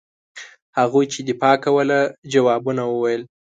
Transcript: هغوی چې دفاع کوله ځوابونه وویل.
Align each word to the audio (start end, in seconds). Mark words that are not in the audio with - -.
هغوی 0.79 1.05
چې 1.13 1.19
دفاع 1.29 1.55
کوله 1.65 1.99
ځوابونه 2.31 2.83
وویل. 2.87 3.21